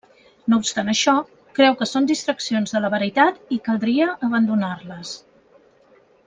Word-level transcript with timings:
No 0.51 0.57
obstant 0.61 0.87
això, 0.93 1.13
creu 1.59 1.77
que 1.81 1.87
són 1.89 2.09
distraccions 2.11 2.73
de 2.77 2.81
la 2.87 2.91
veritat 2.95 3.55
i 3.57 3.61
caldria 3.69 4.09
abandonar-les. 4.29 5.15